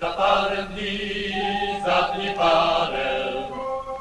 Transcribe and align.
Za 0.00 0.10
parę 0.10 0.62
dni 0.62 0.98
zatnie 1.86 2.34
parę, 2.38 3.32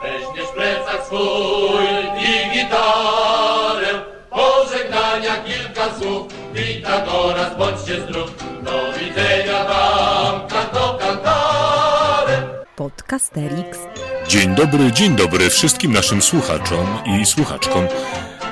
weźmiesz 0.01 0.49
plecak 0.55 1.05
swój 1.05 1.85
i 2.17 2.49
gitarę. 2.53 4.01
Pożegnania 4.29 5.35
kilka 5.45 5.95
słów, 5.99 6.33
Pitagoras 6.53 7.57
bądźcie 7.57 8.01
zdrów, 8.01 8.31
do 8.63 8.93
widzenia 8.99 9.63
wam, 9.63 10.47
kanto 10.47 10.97
cantare. 11.01 12.41
Podcasterix. 12.75 13.79
Dzień 14.27 14.55
dobry, 14.55 14.91
dzień 14.91 15.15
dobry 15.15 15.49
wszystkim 15.49 15.93
naszym 15.93 16.21
słuchaczom 16.21 16.99
i 17.05 17.25
słuchaczkom. 17.25 17.83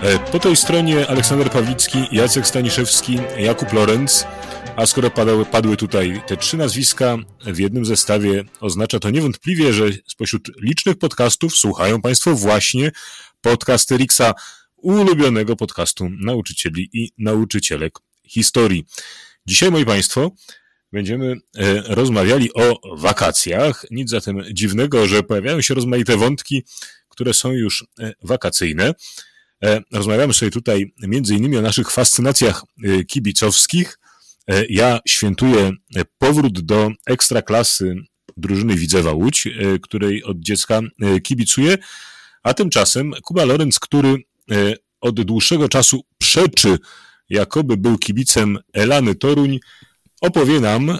E, 0.03 0.19
Po 0.31 0.39
tej 0.39 0.55
stronie 0.55 1.07
Aleksander 1.09 1.49
Pawlicki, 1.51 2.07
Jacek 2.11 2.47
Staniszewski, 2.47 3.19
Jakub 3.37 3.73
Lorenz. 3.73 4.27
A 4.75 4.85
skoro 4.85 5.09
padały, 5.09 5.45
padły 5.45 5.77
tutaj 5.77 6.21
te 6.27 6.37
trzy 6.37 6.57
nazwiska 6.57 7.17
w 7.45 7.59
jednym 7.59 7.85
zestawie, 7.85 8.43
oznacza 8.59 8.99
to 8.99 9.09
niewątpliwie, 9.09 9.73
że 9.73 9.89
spośród 10.07 10.51
licznych 10.61 10.97
podcastów 10.97 11.57
słuchają 11.57 12.01
Państwo 12.01 12.35
właśnie 12.35 12.91
Podcasterixa, 13.41 14.33
ulubionego 14.75 15.55
podcastu 15.55 16.09
nauczycieli 16.09 16.89
i 16.93 17.11
nauczycielek 17.17 17.93
historii. 18.27 18.85
Dzisiaj, 19.45 19.71
moi 19.71 19.85
Państwo, 19.85 20.31
będziemy 20.91 21.35
e, 21.57 21.81
rozmawiali 21.95 22.53
o 22.53 22.95
wakacjach. 22.97 23.85
Nic 23.91 24.09
zatem 24.09 24.43
dziwnego, 24.51 25.07
że 25.07 25.23
pojawiają 25.23 25.61
się 25.61 25.73
rozmaite 25.73 26.17
wątki, 26.17 26.63
które 27.09 27.33
są 27.33 27.51
już 27.51 27.85
e, 27.99 28.13
wakacyjne. 28.21 28.93
E, 29.63 29.81
Rozmawiamy 29.91 30.33
sobie 30.33 30.51
tutaj 30.51 30.93
między 31.01 31.35
innymi 31.35 31.57
o 31.57 31.61
naszych 31.61 31.91
fascynacjach 31.91 32.63
kibicowskich. 33.07 33.99
E, 34.47 34.65
Ja 34.69 34.99
świętuję 35.07 35.71
e, 35.95 36.01
powrót 36.17 36.59
do 36.59 36.91
ekstraklasy 37.05 37.95
drużyny 38.37 38.75
Widzewa 38.75 39.11
Łódź, 39.11 39.47
e, 39.47 39.79
której 39.79 40.23
od 40.23 40.39
dziecka 40.39 40.81
kibicuję, 41.23 41.77
a 42.43 42.53
tymczasem 42.53 43.13
Kuba 43.23 43.45
Lorenz, 43.45 43.79
który 43.79 44.15
od 45.01 45.21
dłuższego 45.21 45.69
czasu 45.69 46.01
przeczy, 46.17 46.77
jakoby 47.29 47.77
był 47.77 47.97
kibicem 47.97 48.57
Elany 48.73 49.15
Toruń, 49.15 49.59
opowie 50.21 50.59
nam, 50.59 50.97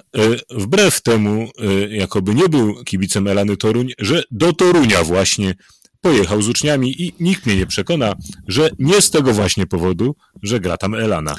wbrew 0.49 1.01
temu, 1.01 1.49
jakoby 1.89 2.35
nie 2.35 2.49
był 2.49 2.83
kibicem 2.83 3.27
Elany 3.27 3.57
Toruń, 3.57 3.91
że 3.99 4.23
do 4.31 4.53
Torunia 4.53 5.03
właśnie 5.03 5.55
pojechał 6.01 6.41
z 6.41 6.49
uczniami 6.49 7.01
i 7.01 7.13
nikt 7.19 7.45
mnie 7.45 7.55
nie 7.55 7.65
przekona, 7.65 8.13
że 8.47 8.69
nie 8.79 9.01
z 9.01 9.09
tego 9.11 9.33
właśnie 9.33 9.65
powodu, 9.67 10.15
że 10.43 10.59
gra 10.59 10.77
tam 10.77 10.95
Elana. 10.95 11.35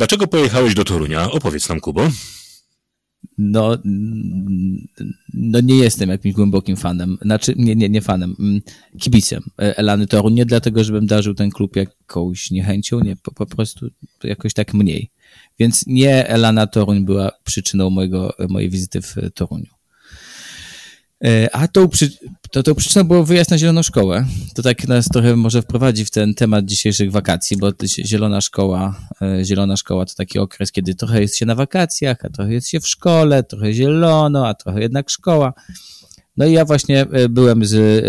Dlaczego 0.00 0.26
pojechałeś 0.26 0.74
do 0.74 0.84
Torunia? 0.84 1.30
Opowiedz 1.30 1.68
nam, 1.68 1.80
Kubo. 1.80 2.08
No, 3.38 3.78
no 5.34 5.60
nie 5.60 5.74
jestem 5.74 6.10
jakimś 6.10 6.34
głębokim 6.34 6.76
fanem, 6.76 7.18
znaczy 7.22 7.54
nie, 7.56 7.76
nie, 7.76 7.88
nie 7.88 8.00
fanem, 8.00 8.36
mm, 8.38 8.60
kibicem 8.98 9.42
Elany 9.56 10.06
Toruń, 10.06 10.34
nie 10.34 10.46
dlatego, 10.46 10.84
żebym 10.84 11.06
darzył 11.06 11.34
ten 11.34 11.50
klub 11.50 11.76
jakąś 11.76 12.50
niechęcią, 12.50 13.00
nie, 13.00 13.16
po, 13.16 13.32
po 13.32 13.46
prostu 13.46 13.90
jakoś 14.24 14.54
tak 14.54 14.74
mniej. 14.74 15.10
Więc 15.58 15.84
nie 15.86 16.28
Elana 16.28 16.66
Toruń 16.66 17.04
była 17.04 17.32
przyczyną 17.44 17.90
mojego, 17.90 18.34
mojej 18.48 18.70
wizyty 18.70 19.02
w 19.02 19.14
Toruniu. 19.34 19.72
E, 21.24 21.54
A 21.56 21.68
tą, 21.68 21.88
przy, 21.88 22.10
to, 22.50 22.62
tą 22.62 22.74
przyczyną 22.74 23.04
było 23.04 23.24
wyjazd 23.24 23.50
na 23.50 23.58
Zieloną 23.58 23.82
Szkołę. 23.82 24.26
To 24.54 24.62
tak 24.62 24.88
nas 24.88 25.08
trochę 25.08 25.36
może 25.36 25.62
wprowadzi 25.62 26.04
w 26.04 26.10
ten 26.10 26.34
temat 26.34 26.64
dzisiejszych 26.64 27.12
wakacji, 27.12 27.56
bo 27.56 27.72
to 27.72 27.86
Zielona 27.86 28.40
Szkoła, 28.40 29.00
e, 29.22 29.44
Zielona 29.44 29.76
Szkoła 29.76 30.06
to 30.06 30.14
taki 30.14 30.38
okres, 30.38 30.72
kiedy 30.72 30.94
trochę 30.94 31.20
jest 31.20 31.36
się 31.36 31.46
na 31.46 31.54
wakacjach, 31.54 32.24
a 32.24 32.28
trochę 32.28 32.52
jest 32.52 32.68
się 32.68 32.80
w 32.80 32.88
szkole, 32.88 33.42
trochę 33.42 33.72
zielono, 33.72 34.48
a 34.48 34.54
trochę 34.54 34.80
jednak 34.80 35.10
szkoła. 35.10 35.52
No 36.36 36.46
i 36.46 36.52
ja 36.52 36.64
właśnie 36.64 37.00
e, 37.00 37.28
byłem 37.28 37.64
z, 37.64 38.04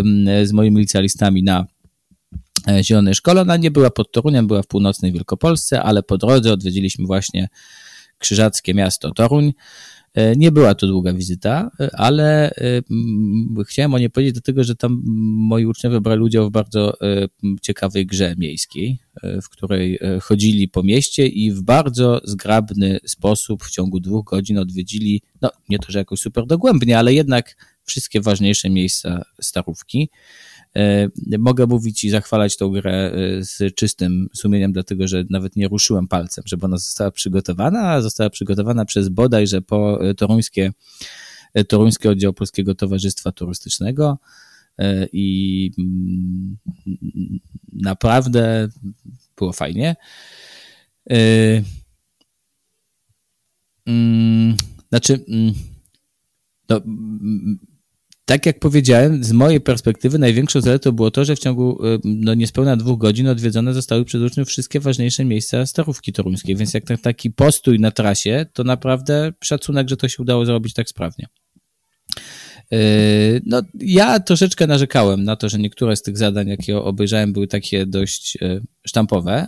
z 0.47 0.51
moimi 0.51 0.79
licealistami 0.79 1.43
na 1.43 1.65
e, 2.67 2.83
Zielonej 2.83 3.15
Szkole. 3.15 3.41
Ona 3.41 3.57
nie 3.57 3.71
była 3.71 3.89
pod 3.89 4.11
Toruniem, 4.11 4.47
była 4.47 4.61
w 4.61 4.67
północnej 4.67 5.11
Wielkopolsce, 5.11 5.83
ale 5.83 6.03
po 6.03 6.17
drodze 6.17 6.53
odwiedziliśmy 6.53 7.05
właśnie 7.05 7.49
krzyżackie 8.17 8.73
miasto 8.73 9.11
Toruń. 9.11 9.53
E, 10.13 10.35
Nie 10.35 10.51
była 10.51 10.75
to 10.75 10.87
długa 10.87 11.13
wizyta, 11.13 11.71
e, 11.79 11.95
ale 11.95 12.51
e, 12.51 13.63
chciałem 13.65 13.93
o 13.93 13.99
niej 13.99 14.09
powiedzieć, 14.09 14.33
dlatego 14.33 14.63
że 14.63 14.75
tam 14.75 15.01
moi 15.49 15.65
uczniowie 15.65 16.01
brali 16.01 16.21
udział 16.21 16.47
w 16.47 16.51
bardzo 16.51 16.93
ciekawej 17.61 18.05
grze 18.05 18.35
miejskiej, 18.37 18.99
w 19.43 19.49
której 19.49 19.99
chodzili 20.21 20.67
po 20.67 20.83
mieście 20.83 21.27
i 21.27 21.51
w 21.51 21.61
bardzo 21.61 22.21
zgrabny 22.23 22.99
sposób 23.05 23.63
w 23.63 23.71
ciągu 23.71 23.99
dwóch 23.99 24.25
godzin 24.25 24.57
odwiedzili, 24.57 25.21
no 25.41 25.51
nie 25.69 25.79
to, 25.79 25.91
że 25.91 25.99
jakoś 25.99 26.19
super 26.19 26.45
dogłębnie, 26.45 26.99
ale 26.99 27.13
jednak 27.13 27.55
wszystkie 27.83 28.21
ważniejsze 28.21 28.69
miejsca 28.69 29.25
Starówki. 29.41 30.09
E, 30.75 31.09
Mogę 31.39 31.67
mówić 31.67 32.03
i 32.03 32.09
zachwalać 32.09 32.57
tą 32.57 32.69
grę 32.69 33.11
e, 33.13 33.43
z 33.43 33.75
czystym 33.75 34.27
sumieniem, 34.33 34.71
dlatego 34.73 35.07
że 35.07 35.23
nawet 35.29 35.55
nie 35.55 35.67
ruszyłem 35.67 36.07
palcem, 36.07 36.43
żeby 36.47 36.65
ona 36.65 36.77
została 36.77 37.11
przygotowana, 37.11 37.89
a 37.89 38.01
została 38.01 38.29
przygotowana 38.29 38.85
przez 38.85 39.09
bodajże 39.09 39.61
po 39.61 40.09
e, 40.09 40.13
toruńskie, 40.13 40.71
toruński 41.67 42.07
oddział 42.07 42.33
Polskiego 42.33 42.75
Towarzystwa 42.75 43.31
Turystycznego 43.31 44.17
i 45.13 45.71
mm, 45.79 46.57
naprawdę 47.73 48.69
było 49.37 49.53
fajnie. 49.53 49.95
Mm, 53.85 54.55
Znaczy, 54.91 55.25
mm, 55.27 55.53
no, 56.69 56.81
tak 58.25 58.45
jak 58.45 58.59
powiedziałem, 58.59 59.23
z 59.23 59.31
mojej 59.31 59.61
perspektywy 59.61 60.19
największą 60.19 60.61
zaletą 60.61 60.91
było 60.91 61.11
to, 61.11 61.25
że 61.25 61.35
w 61.35 61.39
ciągu 61.39 61.85
y, 61.85 61.99
no, 62.03 62.33
niespełna 62.33 62.75
dwóch 62.77 62.99
godzin 62.99 63.27
odwiedzone 63.27 63.73
zostały 63.73 64.05
przez 64.05 64.21
uczniów 64.21 64.47
wszystkie 64.47 64.79
ważniejsze 64.79 65.25
miejsca 65.25 65.65
Starówki 65.65 66.13
Toruńskiej, 66.13 66.55
więc 66.55 66.73
jak 66.73 66.89
na 66.89 66.97
taki 66.97 67.31
postój 67.31 67.79
na 67.79 67.91
trasie, 67.91 68.45
to 68.53 68.63
naprawdę 68.63 69.33
szacunek, 69.43 69.89
że 69.89 69.97
to 69.97 70.07
się 70.07 70.23
udało 70.23 70.45
zrobić 70.45 70.73
tak 70.73 70.89
sprawnie. 70.89 71.27
Y, 72.73 73.41
No, 73.45 73.61
ja 73.79 74.19
troszeczkę 74.19 74.67
narzekałem 74.67 75.23
na 75.23 75.35
to, 75.35 75.49
że 75.49 75.57
niektóre 75.57 75.95
z 75.95 76.01
tych 76.01 76.17
zadań, 76.17 76.47
jakie 76.47 76.77
obejrzałem, 76.77 77.33
były 77.33 77.47
takie 77.47 77.85
dość 77.85 78.37
y, 78.41 78.61
sztampowe, 78.87 79.47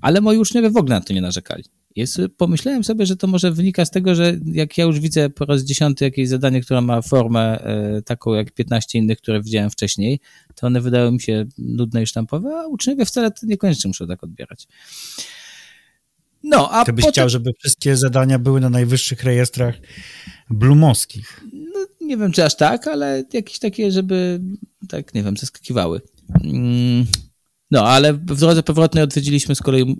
ale 0.00 0.20
moi 0.20 0.38
uczniowie 0.38 0.70
w 0.70 0.76
ogóle 0.76 0.94
na 0.94 1.00
to 1.00 1.12
nie 1.12 1.20
narzekali. 1.20 1.64
Jest, 1.96 2.20
pomyślałem 2.36 2.84
sobie, 2.84 3.06
że 3.06 3.16
to 3.16 3.26
może 3.26 3.52
wynika 3.52 3.84
z 3.84 3.90
tego, 3.90 4.14
że 4.14 4.36
jak 4.44 4.78
ja 4.78 4.84
już 4.84 5.00
widzę 5.00 5.30
po 5.30 5.44
raz 5.44 5.62
dziesiąty 5.62 6.04
jakieś 6.04 6.28
zadanie, 6.28 6.60
które 6.60 6.80
ma 6.80 7.02
formę 7.02 7.60
e, 7.64 8.02
taką 8.02 8.34
jak 8.34 8.52
15 8.52 8.98
innych, 8.98 9.18
które 9.18 9.42
widziałem 9.42 9.70
wcześniej, 9.70 10.20
to 10.54 10.66
one 10.66 10.80
wydały 10.80 11.12
mi 11.12 11.20
się 11.20 11.46
nudne 11.58 12.02
i 12.02 12.06
sztampowe, 12.06 12.60
a 12.60 12.66
uczniowie 12.66 13.04
wcale 13.04 13.30
to 13.30 13.46
niekoniecznie 13.46 13.88
muszą 13.88 14.06
tak 14.06 14.24
odbierać. 14.24 14.66
No, 16.42 16.70
a 16.70 16.84
Ty 16.84 16.92
byś 16.92 17.04
potem, 17.04 17.12
chciał, 17.12 17.28
żeby 17.28 17.50
wszystkie 17.58 17.96
zadania 17.96 18.38
były 18.38 18.60
na 18.60 18.70
najwyższych 18.70 19.24
rejestrach 19.24 19.74
blumowskich. 20.50 21.44
no, 21.52 22.06
nie 22.06 22.16
wiem 22.16 22.32
czy 22.32 22.44
aż 22.44 22.56
tak, 22.56 22.88
ale 22.88 23.24
jakieś 23.32 23.58
takie, 23.58 23.92
żeby 23.92 24.40
tak, 24.88 25.14
nie 25.14 25.22
wiem, 25.22 25.36
zaskakiwały. 25.36 26.00
Mm, 26.44 27.06
No, 27.70 27.88
ale 27.88 28.12
w 28.12 28.38
drodze 28.38 28.62
powrotnej 28.62 29.04
odwiedziliśmy 29.04 29.54
z 29.54 29.60
kolei 29.60 29.96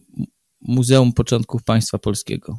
Muzeum 0.60 1.12
Początków 1.12 1.62
Państwa 1.62 1.98
Polskiego. 1.98 2.59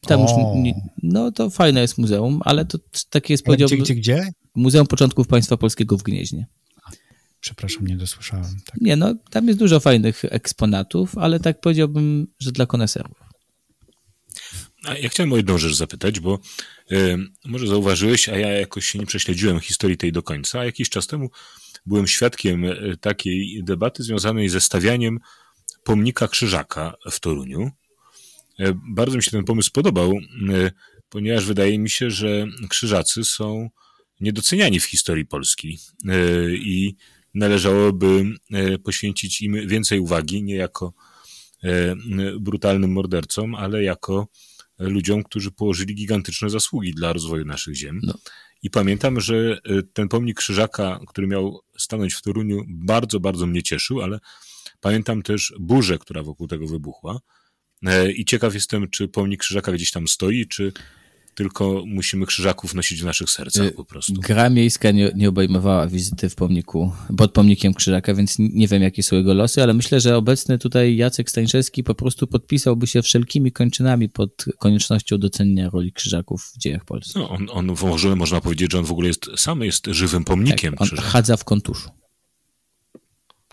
Tam 0.00 0.20
już, 0.20 0.30
O. 0.30 0.62
no 1.02 1.32
to 1.32 1.50
fajne 1.50 1.80
jest 1.80 1.98
muzeum, 1.98 2.40
ale 2.44 2.64
to 2.64 2.78
takie 3.10 3.34
jest, 3.34 3.42
Gdzie, 3.42 3.46
powiedziałbym, 3.46 3.78
gdzie, 3.78 3.94
gdzie? 3.94 4.32
Muzeum 4.54 4.86
Początków 4.86 5.26
Państwa 5.26 5.56
Polskiego 5.56 5.96
w 5.96 6.02
Gnieźnie. 6.02 6.46
Przepraszam, 7.40 7.86
nie 7.86 7.96
dosłyszałem. 7.96 8.56
Tak. 8.66 8.80
Nie, 8.80 8.96
no 8.96 9.14
tam 9.30 9.46
jest 9.46 9.58
dużo 9.58 9.80
fajnych 9.80 10.24
eksponatów, 10.24 11.18
ale 11.18 11.40
tak 11.40 11.60
powiedziałbym, 11.60 12.26
że 12.38 12.52
dla 12.52 12.66
koneserów. 12.66 13.16
A 14.84 14.94
ja 14.94 15.08
chciałem 15.08 15.32
o 15.32 15.36
jedną 15.36 15.58
rzecz 15.58 15.74
zapytać, 15.74 16.20
bo 16.20 16.38
y, 16.92 17.18
może 17.44 17.66
zauważyłeś, 17.66 18.28
a 18.28 18.38
ja 18.38 18.52
jakoś 18.52 18.86
się 18.86 18.98
nie 18.98 19.06
prześledziłem 19.06 19.60
historii 19.60 19.96
tej 19.96 20.12
do 20.12 20.22
końca. 20.22 20.60
A 20.60 20.64
jakiś 20.64 20.90
czas 20.90 21.06
temu 21.06 21.30
byłem 21.86 22.06
świadkiem 22.06 22.64
y, 22.64 22.96
takiej 23.00 23.64
debaty 23.64 24.02
związanej 24.02 24.48
ze 24.48 24.60
stawianiem 24.60 25.18
pomnika 25.88 26.28
Krzyżaka 26.28 26.94
w 27.10 27.20
Toruniu. 27.20 27.70
Y, 28.60 28.74
bardzo 28.88 29.16
mi 29.16 29.22
się 29.22 29.30
ten 29.30 29.44
pomysł 29.44 29.70
podobał, 29.72 30.12
y, 30.12 30.70
ponieważ 31.08 31.46
wydaje 31.46 31.78
mi 31.78 31.90
się, 31.90 32.10
że 32.10 32.46
Krzyżacy 32.68 33.24
są 33.24 33.70
niedoceniani 34.20 34.80
w 34.80 34.84
historii 34.84 35.26
Polski 35.26 35.78
y, 36.04 36.56
i 36.56 36.96
należałoby 37.34 38.24
poświęcić 38.84 39.42
im 39.42 39.68
więcej 39.68 40.00
uwagi, 40.00 40.42
nie 40.42 40.54
jako 40.54 40.92
brutalnym 42.40 42.92
mordercom, 42.92 43.54
ale 43.54 43.82
jako 43.82 44.28
ludziom, 44.78 45.22
którzy 45.22 45.50
położyli 45.50 45.94
gigantyczne 45.94 46.50
zasługi 46.50 46.94
dla 46.94 47.12
rozwoju 47.12 47.44
naszych 47.44 47.74
ziem. 47.74 48.00
No. 48.02 48.14
I 48.62 48.70
pamiętam, 48.70 49.20
że 49.20 49.60
ten 49.92 50.08
pomnik 50.08 50.38
Krzyżaka, 50.38 51.00
który 51.08 51.26
miał 51.26 51.60
stanąć 51.78 52.14
w 52.14 52.22
Toruniu, 52.22 52.64
bardzo, 52.68 53.20
bardzo 53.20 53.46
mnie 53.46 53.62
cieszył, 53.62 54.02
ale 54.02 54.18
pamiętam 54.80 55.22
też 55.22 55.54
burzę, 55.60 55.98
która 55.98 56.22
wokół 56.22 56.46
tego 56.48 56.66
wybuchła. 56.66 57.20
E, 57.86 58.12
I 58.12 58.24
ciekaw 58.24 58.54
jestem, 58.54 58.90
czy 58.90 59.08
pomnik 59.08 59.40
Krzyżaka 59.40 59.72
gdzieś 59.72 59.90
tam 59.90 60.08
stoi, 60.08 60.46
czy 60.46 60.72
tylko 61.38 61.82
musimy 61.86 62.26
krzyżaków 62.26 62.74
nosić 62.74 63.02
w 63.02 63.04
naszych 63.04 63.30
sercach 63.30 63.66
Y, 63.66 63.72
po 63.72 63.84
prostu. 63.84 64.12
Gra 64.12 64.50
miejska 64.50 64.90
nie, 64.90 65.12
nie 65.14 65.28
obejmowała 65.28 65.86
wizyty 65.86 66.28
w 66.28 66.34
pomniku, 66.34 66.92
pod 67.16 67.32
pomnikiem 67.32 67.74
Krzyżaka, 67.74 68.14
więc 68.14 68.36
nie 68.38 68.68
wiem, 68.68 68.82
jakie 68.82 69.02
są 69.02 69.16
jego 69.16 69.34
losy, 69.34 69.62
ale 69.62 69.74
myślę, 69.74 70.00
że 70.00 70.16
obecny 70.16 70.58
tutaj 70.58 70.96
Jacek 70.96 71.30
Stańszewski 71.30 71.84
po 71.84 71.94
prostu 71.94 72.26
podpisałby 72.26 72.86
się 72.86 73.02
wszelkimi 73.02 73.52
kończynami 73.52 74.08
pod 74.08 74.44
koniecznością 74.58 75.18
docenienia 75.18 75.70
roli 75.70 75.92
Krzyżaków 75.92 76.52
w 76.54 76.58
dziejach 76.58 76.84
Polski. 76.84 77.18
No, 77.18 77.28
on, 77.28 77.46
on 77.50 77.66
może, 77.82 78.16
można 78.16 78.40
powiedzieć, 78.40 78.72
że 78.72 78.78
on 78.78 78.84
w 78.84 78.92
ogóle 78.92 79.08
jest, 79.08 79.26
sam 79.36 79.60
jest 79.62 79.86
żywym 79.86 80.24
pomnikiem 80.24 80.72
Tak, 80.72 80.80
on 80.80 80.86
krzyżaka. 80.86 81.08
chadza 81.08 81.36
w 81.36 81.44
kontuszu. 81.44 81.90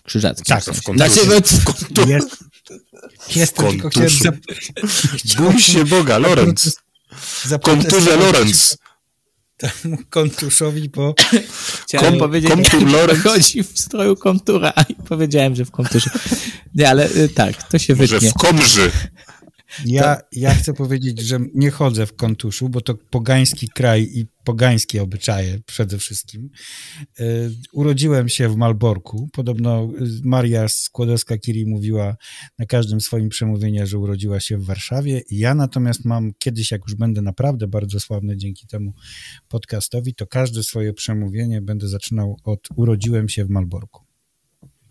Krzyżackim. 0.06 0.44
Tak, 0.44 0.62
w 0.62 0.64
sensie. 0.64 0.80
w 0.80 0.84
kontuszu. 0.84 1.14
Znaczy, 1.14 2.10
Jest, 2.10 2.36
jest 3.36 3.54
to, 3.56 3.62
tylko 3.62 3.88
chciałem 3.88 4.08
zap- 4.10 5.36
Bój 5.36 5.58
się 5.60 5.84
Boga, 5.84 6.18
Lorenz! 6.18 6.76
Konturze 7.62 8.16
Lorenz! 8.16 8.78
temu 9.56 9.98
kontuszowi, 10.10 10.88
bo 10.88 11.14
Chciałem 11.86 12.10
Kom- 12.10 12.18
powiedzieć, 12.18 12.50
komtur 12.50 12.80
że 12.80 12.86
Lorenz. 12.86 13.22
chodzi 13.26 13.62
w 13.62 13.78
stroju 13.78 14.16
kontura 14.16 14.72
i 14.88 14.94
powiedziałem, 14.94 15.56
że 15.56 15.64
w 15.64 15.70
konturze. 15.70 16.10
Nie, 16.74 16.90
ale 16.90 17.10
y, 17.10 17.28
tak, 17.28 17.62
to 17.68 17.78
się 17.78 17.94
Może 17.94 18.06
wytnie. 18.14 18.30
w 18.30 18.34
Komży! 18.34 18.90
Ja, 19.84 20.20
ja 20.32 20.54
chcę 20.54 20.74
powiedzieć, 20.74 21.20
że 21.20 21.38
nie 21.54 21.70
chodzę 21.70 22.06
w 22.06 22.16
kontuszu, 22.16 22.68
bo 22.68 22.80
to 22.80 22.94
pogański 22.94 23.68
kraj 23.68 24.02
i 24.14 24.26
pogańskie 24.44 25.02
obyczaje 25.02 25.60
przede 25.66 25.98
wszystkim. 25.98 26.50
Y, 27.20 27.50
Urodziłem 27.72 28.28
się 28.28 28.48
w 28.48 28.56
Malborku. 28.56 29.28
Podobno 29.32 29.84
y, 29.84 30.20
Maria 30.24 30.66
Skłodowska-Curie 30.68 31.66
mówiła 31.66 32.16
na 32.58 32.66
każdym 32.66 33.00
swoim 33.00 33.28
przemówieniu, 33.28 33.86
że 33.86 33.98
urodziła 33.98 34.40
się 34.40 34.58
w 34.58 34.64
Warszawie. 34.64 35.22
Ja 35.30 35.54
natomiast 35.54 36.04
mam 36.04 36.32
kiedyś, 36.38 36.70
jak 36.70 36.82
już 36.88 36.94
będę 36.94 37.22
naprawdę 37.22 37.66
bardzo 37.66 38.00
sławny 38.00 38.36
dzięki 38.36 38.66
temu 38.66 38.92
podcastowi, 39.48 40.14
to 40.14 40.26
każde 40.26 40.62
swoje 40.62 40.92
przemówienie 40.92 41.62
będę 41.62 41.88
zaczynał 41.88 42.36
od 42.44 42.68
urodziłem 42.76 43.28
się 43.28 43.44
w 43.44 43.50
Malborku. 43.50 44.05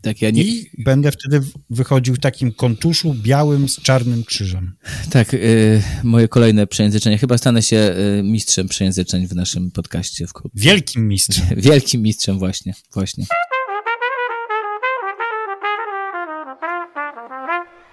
Tak, 0.05 0.21
ja 0.21 0.29
nie, 0.29 0.43
I 0.43 0.69
będę 0.77 1.11
wtedy 1.11 1.41
wychodził 1.69 2.15
w 2.15 2.19
takim 2.19 2.53
kontuszu 2.53 3.13
białym 3.13 3.69
z 3.69 3.81
czarnym 3.81 4.23
krzyżem. 4.23 4.75
Tak, 5.09 5.33
y, 5.33 5.81
moje 6.03 6.27
kolejne 6.27 6.67
przejęzyczenie. 6.67 7.17
Chyba 7.17 7.37
stanę 7.37 7.61
się 7.61 7.95
y, 8.19 8.23
mistrzem 8.23 8.67
przejęzyczeń 8.67 9.27
w 9.27 9.35
naszym 9.35 9.71
podcaście 9.71 10.27
wkrótce. 10.27 10.59
Wielkim 10.59 11.07
mistrzem. 11.07 11.45
Wielkim 11.57 12.01
mistrzem 12.01 12.39
właśnie, 12.39 12.73
właśnie. 12.93 13.25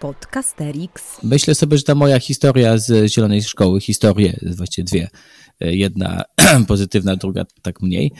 Podcasterix. 0.00 1.02
Myślę 1.22 1.54
sobie, 1.54 1.78
że 1.78 1.82
ta 1.84 1.94
moja 1.94 2.20
historia 2.20 2.78
z 2.78 3.12
Zielonej 3.12 3.42
Szkoły, 3.42 3.80
historie, 3.80 4.38
właściwie 4.56 4.84
dwie, 4.84 5.08
y, 5.64 5.76
jedna 5.76 6.24
pozytywna, 6.68 7.16
druga 7.16 7.44
tak 7.62 7.82
mniej, 7.82 8.12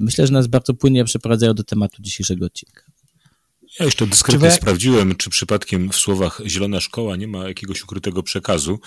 myślę, 0.00 0.26
że 0.26 0.32
nas 0.32 0.46
bardzo 0.46 0.74
płynnie 0.74 1.04
przeprowadzają 1.04 1.54
do 1.54 1.64
tematu 1.64 2.02
dzisiejszego 2.02 2.46
odcinka. 2.46 2.95
Ja 3.80 3.84
jeszcze 3.84 4.06
dyskretnie 4.06 4.50
Czy 4.50 4.56
sprawdziłem, 4.56 5.16
czy 5.16 5.30
przypadkiem 5.30 5.90
w 5.90 5.96
słowach 5.96 6.40
Zielona 6.46 6.80
Szkoła 6.80 7.16
nie 7.16 7.28
ma 7.28 7.48
jakiegoś 7.48 7.82
ukrytego 7.82 8.22
przekazu, 8.22 8.80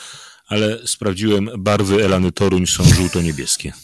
ale 0.48 0.88
sprawdziłem, 0.88 1.50
barwy 1.58 2.06
Elany 2.06 2.32
Toruń 2.32 2.68
są 2.68 2.84
żółto-niebieskie. 2.84 3.74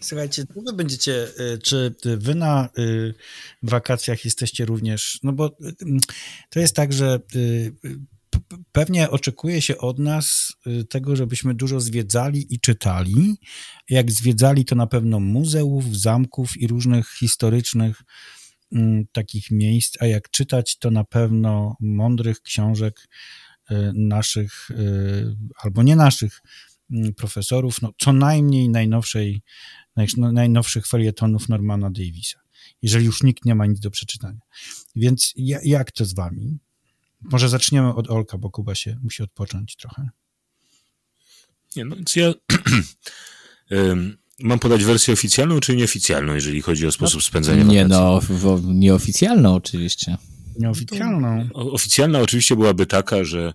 Słuchajcie, 0.00 0.46
co 0.46 0.60
wy 0.60 0.72
będziecie, 0.72 1.28
y, 1.40 1.58
czy 1.58 1.94
wy 2.04 2.34
na 2.34 2.68
y, 2.78 3.14
wakacjach 3.62 4.24
jesteście 4.24 4.64
również, 4.64 5.18
no 5.22 5.32
bo 5.32 5.46
y, 5.46 5.50
to 6.50 6.60
jest 6.60 6.76
tak, 6.76 6.92
że 6.92 7.20
pewnie 8.72 9.10
oczekuje 9.10 9.62
się 9.62 9.78
od 9.78 9.98
nas 9.98 10.52
tego, 10.88 11.16
żebyśmy 11.16 11.54
dużo 11.54 11.80
zwiedzali 11.80 12.54
i 12.54 12.60
czytali. 12.60 13.36
Jak 13.90 14.12
zwiedzali, 14.12 14.64
to 14.64 14.74
na 14.74 14.86
pewno 14.86 15.20
muzeów, 15.20 15.96
zamków 15.96 16.56
i 16.56 16.66
różnych 16.66 17.08
historycznych 17.08 18.02
mm, 18.72 19.06
takich 19.12 19.50
miejsc, 19.50 20.02
a 20.02 20.06
jak 20.06 20.30
czytać, 20.30 20.78
to 20.78 20.90
na 20.90 21.04
pewno 21.04 21.76
mądrych 21.80 22.40
książek 22.40 23.08
y, 23.70 23.74
naszych, 23.94 24.70
y, 24.70 25.36
albo 25.62 25.82
nie 25.82 25.96
naszych 25.96 26.42
mm, 26.90 27.14
profesorów, 27.14 27.82
no 27.82 27.92
co 27.98 28.12
najmniej 28.12 28.68
najnowszej 28.68 29.42
naj- 29.96 30.18
no, 30.18 30.32
najnowszych 30.32 30.86
felietonów 30.86 31.48
Normana 31.48 31.90
Davisa, 31.90 32.40
jeżeli 32.82 33.06
już 33.06 33.22
nikt 33.22 33.44
nie 33.44 33.54
ma 33.54 33.66
nic 33.66 33.80
do 33.80 33.90
przeczytania. 33.90 34.40
Więc 34.96 35.32
ja, 35.36 35.58
jak 35.64 35.92
to 35.92 36.04
z 36.04 36.14
wami? 36.14 36.58
Może 37.20 37.48
zaczniemy 37.48 37.94
od 37.94 38.10
Olka, 38.10 38.38
bo 38.38 38.50
Kuba 38.50 38.74
się 38.74 38.96
musi 39.02 39.22
odpocząć 39.22 39.76
trochę. 39.76 40.08
Nie, 41.76 41.84
no 41.84 41.96
ja 42.16 42.32
mam 44.40 44.58
podać 44.58 44.84
wersję 44.84 45.14
oficjalną 45.14 45.60
czy 45.60 45.76
nieoficjalną, 45.76 46.34
jeżeli 46.34 46.62
chodzi 46.62 46.86
o 46.86 46.92
sposób 46.92 47.22
spędzania 47.22 47.62
Nie 47.62 47.82
wakacji? 47.84 48.04
no, 48.04 48.20
w, 48.20 48.26
w, 48.26 48.62
nieoficjalną 48.64 49.54
oczywiście. 49.54 50.16
Nieoficjalną. 50.58 51.48
Oficjalna 51.54 52.18
oczywiście 52.18 52.56
byłaby 52.56 52.86
taka, 52.86 53.24
że 53.24 53.54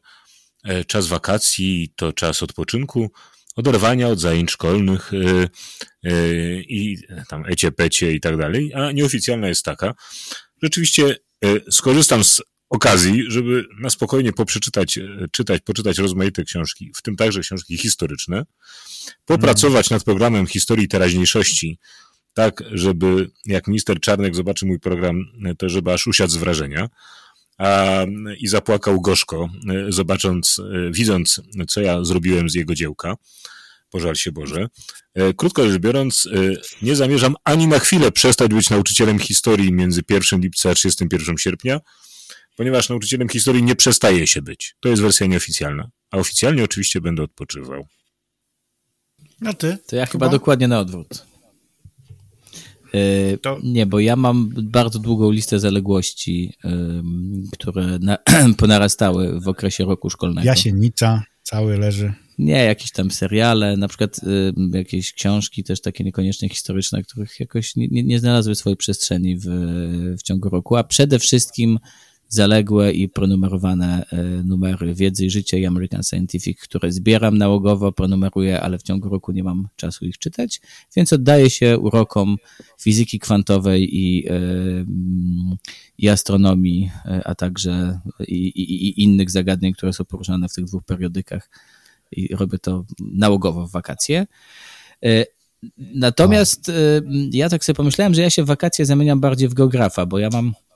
e, 0.63 0.85
czas 0.85 1.07
wakacji 1.07 1.94
to 1.95 2.13
czas 2.13 2.44
odpoczynku, 2.44 3.11
oderwania 3.56 4.07
od 4.07 4.19
zajęć 4.19 4.51
szkolnych 4.51 5.11
e, 5.13 5.50
e, 6.03 6.12
i 6.62 6.97
tam 7.27 7.44
ecie, 7.45 7.71
pecie 7.71 8.13
i 8.13 8.19
tak 8.19 8.38
dalej, 8.38 8.73
a 8.73 8.91
nieoficjalna 8.91 9.47
jest 9.47 9.65
taka. 9.65 9.94
Rzeczywiście 10.63 11.15
skorzystam 11.71 12.23
z 12.23 12.41
okazji, 12.69 13.24
żeby 13.27 13.66
na 13.80 13.89
spokojnie 13.89 14.33
poprzeczytać, 14.33 14.98
e, 14.98 15.07
czytać, 15.31 15.62
poczytać 15.62 15.98
rozmaite 15.98 16.44
książki, 16.44 16.92
w 16.95 17.01
tym 17.01 17.16
także 17.16 17.39
książki 17.42 17.77
historyczne, 17.77 18.45
popracować 19.25 19.89
nad 19.89 20.04
programem 20.04 20.48
historii 20.48 20.88
teraźniejszości, 20.88 21.80
tak, 22.33 22.63
żeby 22.71 23.30
jak 23.45 23.68
minister 23.68 24.00
Czarnek 24.00 24.36
zobaczy 24.36 24.66
mój 24.66 24.80
program, 24.80 25.25
e, 25.45 25.56
to 25.56 25.69
żeby 25.69 25.94
aż 25.94 26.07
usiadł 26.07 26.31
z 26.31 26.36
wrażenia 26.36 26.89
a, 27.57 28.06
i 28.38 28.48
zapłakał 28.48 29.01
gorzko, 29.01 29.50
e, 29.69 29.92
zobacząc, 29.92 30.62
widząc, 30.92 31.42
co 31.68 31.81
ja 31.81 32.04
zrobiłem 32.04 32.50
z 32.50 32.56
jego 32.56 32.75
dziełka. 32.75 33.15
Pożal 33.92 34.15
się 34.15 34.31
Boże. 34.31 34.68
Krótko 35.38 35.69
rzecz 35.69 35.81
biorąc, 35.81 36.30
nie 36.81 36.95
zamierzam 36.95 37.36
ani 37.44 37.68
na 37.68 37.80
chwilę 37.80 38.12
przestać 38.12 38.54
być 38.54 38.69
nauczycielem 38.69 39.19
historii 39.19 39.74
między 39.74 40.01
1 40.10 40.42
lipca 40.42 40.69
a 40.69 40.74
31 40.74 41.38
sierpnia, 41.38 41.80
ponieważ 42.59 42.89
nauczycielem 42.89 43.29
historii 43.29 43.63
nie 43.63 43.75
przestaje 43.75 44.27
się 44.27 44.41
być. 44.41 44.75
To 44.79 44.89
jest 44.89 45.01
wersja 45.01 45.27
nieoficjalna. 45.27 45.89
A 46.12 46.17
oficjalnie 46.17 46.63
oczywiście 46.63 47.01
będę 47.01 47.24
odpoczywał. 47.24 47.86
No 49.41 49.53
ty? 49.53 49.77
To 49.88 49.95
ja 49.95 50.05
chyba 50.05 50.29
dokładnie 50.29 50.67
na 50.67 50.79
odwrót. 50.79 51.25
Yy, 52.93 53.38
To- 53.41 53.60
Nie, 53.63 53.86
bo 53.86 54.00
ja 54.00 54.15
mam 54.15 54.50
bardzo 54.55 55.00
długą 55.00 55.31
listę 55.31 55.60
zaległości, 55.60 56.53
które 57.53 58.00
na, 58.00 58.17
ponarastały 58.57 59.39
w 59.41 59.48
okresie 59.48 59.86
roku 59.86 60.10
szkolnego. 60.10 60.48
Jasienica, 60.48 61.24
cały 61.43 61.77
leży. 61.77 62.13
Nie, 62.38 62.63
jakieś 62.63 62.91
tam 62.91 63.12
seriale, 63.12 63.77
na 63.77 63.88
przykład 63.88 64.19
jakieś 64.74 65.13
książki 65.13 65.63
też 65.63 65.81
takie 65.81 66.03
niekoniecznie 66.03 66.50
historyczne, 66.50 67.03
których 67.03 67.39
jakoś 67.39 67.75
nie, 67.75 67.88
nie, 67.88 68.03
nie 68.03 68.19
znalazły 68.19 68.55
swojej 68.55 68.77
przestrzeni 68.77 69.38
w, 69.38 69.45
w 70.19 70.24
ciągu 70.24 70.50
roku, 70.50 70.75
a 70.75 70.84
przede 70.84 71.19
wszystkim 71.19 71.79
zaległe 72.29 72.91
i 72.91 73.09
pronumerowane 73.09 74.05
y, 74.13 74.43
numery 74.43 74.93
Wiedzy 74.93 75.25
i 75.25 75.29
Życia 75.29 75.57
i 75.57 75.65
American 75.65 76.03
Scientific, 76.03 76.62
które 76.62 76.91
zbieram 76.91 77.38
nałogowo, 77.38 77.91
pronumeruję, 77.91 78.62
ale 78.62 78.77
w 78.79 78.83
ciągu 78.83 79.09
roku 79.09 79.31
nie 79.31 79.43
mam 79.43 79.67
czasu 79.75 80.05
ich 80.05 80.17
czytać, 80.17 80.62
więc 80.95 81.13
oddaję 81.13 81.50
się 81.50 81.77
urokom 81.77 82.38
fizyki 82.81 83.19
kwantowej 83.19 83.98
i, 83.98 84.27
y, 84.27 84.31
mm, 84.31 85.55
i 85.98 86.09
astronomii, 86.09 86.91
y, 87.05 87.24
a 87.25 87.36
także 87.36 88.00
i, 88.27 88.33
i, 88.33 88.88
i 88.88 89.03
innych 89.03 89.31
zagadnień, 89.31 89.74
które 89.74 89.93
są 89.93 90.05
poruszane 90.05 90.50
w 90.50 90.53
tych 90.53 90.65
dwóch 90.65 90.83
periodykach 90.83 91.50
i 92.12 92.36
robię 92.36 92.59
to 92.59 92.86
nałogowo 93.00 93.67
w 93.67 93.71
wakacje. 93.71 94.27
Natomiast 95.77 96.71
ja 97.31 97.50
tak 97.50 97.65
sobie 97.65 97.75
pomyślałem, 97.75 98.13
że 98.13 98.21
ja 98.21 98.29
się 98.29 98.43
w 98.43 98.48
wakacje 98.48 98.86
zamieniam 98.86 99.19
bardziej 99.19 99.50
w 99.50 99.53
geografa, 99.53 100.05
bo 100.05 100.19
ja 100.19 100.29
mam 100.29 100.53
E, 100.53 100.68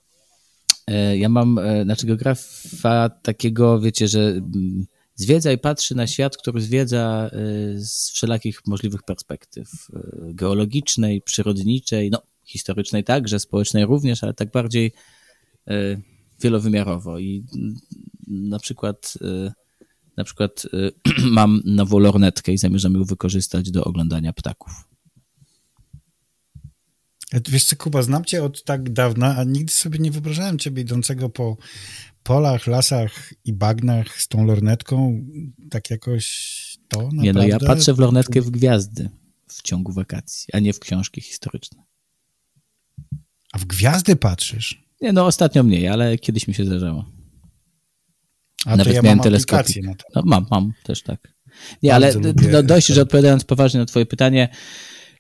Ja 1.16 1.30
mam, 1.30 1.58
e, 1.60 1.84
znaczy 1.84 2.08
geografa 2.08 3.10
takiego, 3.10 3.80
wiecie, 3.80 4.08
że 4.08 4.20
mm, 4.22 4.86
zwiedza 5.16 5.52
i 5.52 5.58
patrzy 5.58 5.96
na 5.96 6.08
świat, 6.08 6.38
który 6.38 6.62
zwiedza 6.62 7.30
e, 7.32 7.38
z 7.80 8.12
wszelakich 8.14 8.62
możliwych 8.68 9.04
perspektyw. 9.04 9.70
e, 9.94 10.34
Geologicznej, 10.34 11.22
przyrodniczej, 11.22 12.10
no 12.10 12.22
historycznej 12.46 13.04
także, 13.04 13.40
społecznej 13.40 13.86
również, 13.86 14.24
ale 14.24 14.34
tak 14.34 14.52
bardziej 14.52 14.92
e, 15.68 15.74
wielowymiarowo. 16.42 17.20
I 17.20 17.46
mm, 17.56 17.76
na 18.28 18.60
przykład, 18.60 19.14
e, 19.22 19.54
na 20.18 20.24
przykład 20.24 20.66
e, 20.74 20.92
mam 21.40 21.62
nową 21.66 22.00
lornetkę 22.00 22.52
i 22.54 22.58
zamierzam 22.58 22.94
ją 22.94 23.04
wykorzystać 23.04 23.72
do 23.72 23.84
oglądania 23.84 24.34
ptaków. 24.34 24.93
Wiesz 27.50 27.66
co, 27.66 27.76
Kuba, 27.76 28.02
znam 28.02 28.26
cię 28.26 28.44
od 28.44 28.64
tak 28.64 28.90
dawna, 28.90 29.38
a 29.38 29.44
nigdy 29.44 29.74
sobie 29.74 30.00
nie 30.00 30.12
wyobrażałem 30.12 30.60
ciebie 30.60 30.82
idącego 30.82 31.30
po 31.30 31.58
polach, 32.24 32.68
lasach 32.68 33.34
i 33.46 33.54
bagnach 33.54 34.22
z 34.22 34.28
tą 34.28 34.46
lornetką, 34.46 35.26
tak 35.70 35.90
jakoś 35.90 36.54
to 36.88 36.98
naprawdę... 36.98 37.24
Nie 37.24 37.34
no, 37.34 37.44
ja 37.44 37.60
patrzę 37.60 37.94
w 37.94 38.00
lornetkę 38.00 38.42
w 38.42 38.50
gwiazdy 38.50 39.10
w 39.48 39.62
ciągu 39.62 39.92
wakacji, 39.92 40.48
a 40.54 40.60
nie 40.60 40.74
w 40.74 40.80
książki 40.80 41.22
historyczne. 41.22 41.84
A 43.54 43.58
w 43.58 43.66
gwiazdy 43.66 44.16
patrzysz? 44.16 44.84
Nie 45.02 45.14
no, 45.14 45.26
ostatnio 45.26 45.64
mniej, 45.64 45.88
ale 45.88 46.18
kiedyś 46.18 46.48
mi 46.48 46.54
się 46.54 46.66
zdarzało. 46.66 47.06
A 48.66 48.72
to 48.72 48.78
Nawet 48.78 48.94
ja 48.94 49.02
miałem 49.02 49.18
mam 49.18 49.24
teleskopik. 49.24 49.84
na 49.84 49.96
to. 49.96 50.06
No, 50.16 50.22
mam, 50.26 50.46
mam 50.52 50.74
też 50.84 51.04
tak. 51.04 51.34
Nie, 51.84 51.90
Bardzo 51.90 52.20
ale 52.20 52.28
lubię 52.28 52.48
no, 52.52 52.64
dość, 52.64 52.88
to. 52.88 52.94
że 52.94 53.02
odpowiadając 53.02 53.44
poważnie 53.44 53.80
na 53.80 53.86
twoje 53.86 54.06
pytanie, 54.06 54.50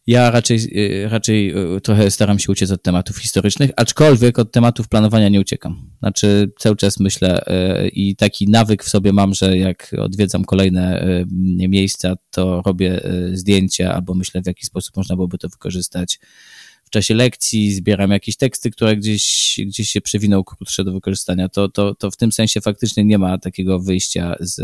ja 0.08 0.32
raczej, 0.32 0.60
y, 1.04 1.10
raczej 1.10 1.58
y, 1.76 1.82
trochę 1.82 2.12
staram 2.12 2.40
się 2.40 2.52
uciec 2.52 2.72
od 2.72 2.84
tematów 2.84 3.18
historycznych, 3.18 3.72
aczkolwiek 3.76 4.40
od 4.40 4.52
tematów 4.52 4.88
planowania 4.88 5.30
nie 5.30 5.40
uciekam. 5.40 5.92
Znaczy 6.00 6.52
cały 6.60 6.76
czas 6.76 7.00
myślę 7.00 7.46
y, 7.86 7.90
i 7.90 8.16
taki 8.16 8.50
nawyk 8.50 8.84
w 8.84 8.90
sobie 8.90 9.14
mam, 9.14 9.34
że 9.34 9.58
jak 9.58 9.96
odwiedzam 10.00 10.46
kolejne 10.46 11.06
miejsca, 11.70 12.16
to 12.30 12.62
robię 12.66 13.02
zdjęcia 13.34 13.94
albo 13.94 14.14
myślę 14.14 14.42
w 14.42 14.48
jaki 14.48 14.66
sposób 14.66 14.98
można 14.98 15.16
byłoby 15.16 15.38
to 15.38 15.50
wykorzystać 15.50 16.20
czasie 16.94 17.14
lekcji, 17.14 17.74
zbieram 17.74 18.12
jakieś 18.12 18.38
teksty, 18.38 18.72
które 18.72 18.98
gdzieś, 18.98 19.56
gdzieś 19.66 19.90
się 19.90 20.02
przewiną 20.02 20.44
krótsze 20.44 20.84
do 20.84 20.94
wykorzystania, 20.94 21.50
to, 21.50 21.70
to, 21.70 21.96
to 21.96 22.12
w 22.12 22.18
tym 22.18 22.32
sensie 22.32 22.62
faktycznie 22.62 23.06
nie 23.06 23.18
ma 23.18 23.38
takiego 23.38 23.80
wyjścia 23.80 24.36
z, 24.40 24.56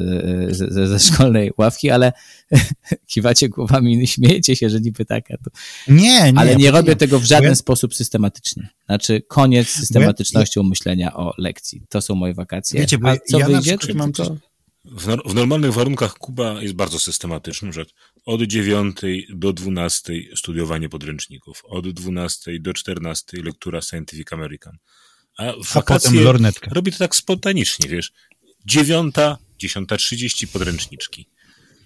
z, 0.55 0.89
ze, 0.89 1.00
szkolnej 1.00 1.51
ławki, 1.57 1.89
ale 1.89 2.13
kiwacie 3.13 3.50
głowami, 3.50 4.07
śmiejecie 4.07 4.55
się, 4.55 4.69
że 4.69 4.81
niby 4.81 5.05
taka. 5.05 5.38
To... 5.38 5.51
Nie, 5.88 6.31
nie. 6.33 6.39
Ale 6.39 6.55
nie 6.55 6.71
robię 6.71 6.95
tego 6.95 7.19
w 7.19 7.24
żaden 7.24 7.50
ja- 7.50 7.55
sposób 7.55 7.95
systematycznie. 7.95 8.69
Znaczy 8.86 9.21
koniec 9.27 9.67
systematycznością 9.67 10.63
myślenia 10.63 11.13
o 11.13 11.33
lekcji. 11.38 11.81
To 11.89 12.01
są 12.01 12.15
moje 12.15 12.33
wakacje. 12.33 12.79
Wiecie, 12.79 12.98
bo 12.98 13.09
A 13.09 13.17
co 13.17 13.39
ja 13.39 13.48
na 13.48 13.55
wyjdzie, 13.55 13.77
przykład 13.77 13.98
to 13.98 14.03
mam 14.03 14.13
tylko... 14.13 14.49
W, 14.86 15.07
nor- 15.07 15.29
w 15.31 15.33
normalnych 15.33 15.74
warunkach 15.74 16.13
Kuba 16.13 16.62
jest 16.62 16.74
bardzo 16.74 17.00
systematyczny, 17.00 17.74
że 17.74 17.86
od 18.25 18.41
9 18.41 18.98
do 19.29 19.53
12 19.53 20.13
studiowanie 20.36 20.89
podręczników, 20.89 21.62
od 21.65 21.89
12 21.89 22.59
do 22.59 22.74
14 22.74 23.43
lektura 23.43 23.81
Scientific 23.81 24.33
American. 24.33 24.77
A 25.38 25.43
w 25.63 25.77
A 25.77 25.81
potem 25.81 26.24
lornetka. 26.24 26.71
robi 26.74 26.91
to 26.91 26.98
tak 26.98 27.15
spontanicznie, 27.15 27.89
wiesz. 27.89 28.12
9, 28.65 29.15
10.30 29.63 30.48
podręczniczki. 30.48 31.29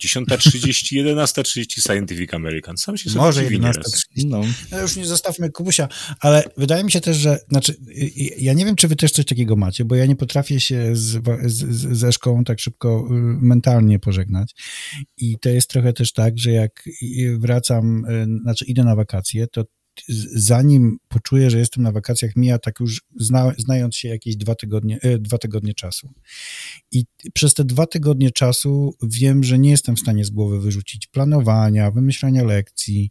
10.30, 0.07 1.03
11.30 1.03 1.65
Scientific 1.87 2.33
American. 2.33 2.77
Sam 2.77 2.97
się 2.97 3.09
sobie 3.09 3.21
Może 3.21 3.43
dziwi 3.43 3.55
11. 3.55 3.81
nieraz. 3.81 4.03
No. 4.25 4.41
No 4.71 4.81
już 4.81 4.95
nie 4.95 5.05
zostawmy 5.05 5.51
Kubusia, 5.51 5.87
ale 6.19 6.43
wydaje 6.57 6.83
mi 6.83 6.91
się 6.91 7.01
też, 7.01 7.17
że, 7.17 7.39
znaczy, 7.49 7.71
y, 7.87 7.91
y, 7.93 8.35
ja 8.37 8.53
nie 8.53 8.65
wiem, 8.65 8.75
czy 8.75 8.87
wy 8.87 8.95
też 8.95 9.11
coś 9.11 9.25
takiego 9.25 9.55
macie, 9.55 9.85
bo 9.85 9.95
ja 9.95 10.05
nie 10.05 10.15
potrafię 10.15 10.59
się 10.59 10.95
z, 10.95 11.23
z, 11.45 11.97
ze 11.97 12.11
szkołą 12.11 12.43
tak 12.43 12.59
szybko 12.59 13.07
y, 13.07 13.13
mentalnie 13.41 13.99
pożegnać. 13.99 14.55
I 15.17 15.35
to 15.41 15.49
jest 15.49 15.69
trochę 15.69 15.93
też 15.93 16.13
tak, 16.13 16.37
że 16.37 16.51
jak 16.51 16.83
wracam, 17.39 18.05
znaczy 18.43 18.65
idę 18.65 18.83
na 18.83 18.95
wakacje, 18.95 19.47
to 19.47 19.63
zanim 20.35 20.97
poczuję, 21.07 21.49
że 21.49 21.59
jestem 21.59 21.83
na 21.83 21.91
wakacjach, 21.91 22.35
mija 22.35 22.57
tak 22.57 22.79
już 22.79 23.01
zna, 23.19 23.51
znając 23.57 23.95
się 23.95 24.09
jakieś 24.09 24.35
dwa 24.35 24.55
tygodnie, 24.55 24.99
y, 25.05 25.19
dwa 25.19 25.37
tygodnie 25.37 25.73
czasu. 25.73 26.13
I 26.91 27.05
przez 27.33 27.53
te 27.53 27.63
dwa 27.63 27.87
tygodnie 27.87 28.31
czasu 28.31 28.95
wiem, 29.03 29.43
że 29.43 29.59
nie 29.59 29.69
jestem 29.69 29.95
w 29.95 29.99
stanie 29.99 30.25
z 30.25 30.29
głowy 30.29 30.61
wyrzucić 30.61 31.07
planowania, 31.07 31.91
wymyślania 31.91 32.43
lekcji, 32.43 33.09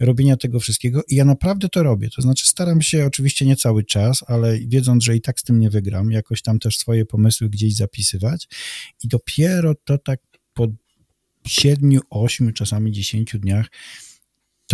robienia 0.00 0.36
tego 0.36 0.60
wszystkiego 0.60 1.02
i 1.08 1.14
ja 1.14 1.24
naprawdę 1.24 1.68
to 1.68 1.82
robię. 1.82 2.08
To 2.10 2.22
znaczy 2.22 2.46
staram 2.46 2.82
się 2.82 3.06
oczywiście 3.06 3.46
nie 3.46 3.56
cały 3.56 3.84
czas, 3.84 4.24
ale 4.26 4.58
wiedząc, 4.58 5.04
że 5.04 5.16
i 5.16 5.20
tak 5.20 5.40
z 5.40 5.42
tym 5.42 5.58
nie 5.58 5.70
wygram, 5.70 6.10
jakoś 6.10 6.42
tam 6.42 6.58
też 6.58 6.78
swoje 6.78 7.06
pomysły 7.06 7.50
gdzieś 7.50 7.76
zapisywać 7.76 8.48
i 9.04 9.08
dopiero 9.08 9.74
to 9.84 9.98
tak 9.98 10.20
po 10.54 10.66
siedmiu, 11.46 12.00
ośmiu, 12.10 12.52
czasami 12.52 12.92
dziesięciu 12.92 13.38
dniach 13.38 13.66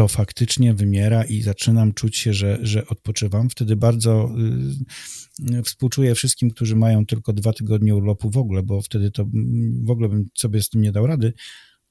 to 0.01 0.09
faktycznie 0.09 0.75
wymiera 0.75 1.25
i 1.25 1.43
zaczynam 1.43 1.93
czuć 1.93 2.17
się, 2.17 2.33
że, 2.33 2.59
że 2.63 2.87
odpoczywam. 2.87 3.51
Wtedy 3.51 3.77
bardzo 3.77 4.31
y, 5.59 5.63
współczuję 5.63 6.15
wszystkim, 6.15 6.51
którzy 6.51 6.77
mają 6.77 7.07
tylko 7.07 7.33
dwa 7.33 7.53
tygodnie 7.53 7.97
urlopu 7.97 8.31
w 8.31 8.37
ogóle, 8.37 8.63
bo 8.63 8.83
wtedy 8.83 9.11
to 9.11 9.23
mm, 9.23 9.85
w 9.85 9.91
ogóle 9.91 10.09
bym 10.09 10.29
sobie 10.39 10.63
z 10.63 10.69
tym 10.69 10.81
nie 10.83 10.93
dał 10.93 11.07
rady, 11.07 11.33